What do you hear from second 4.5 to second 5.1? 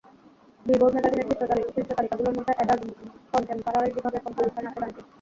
স্থানে আছে গানটি।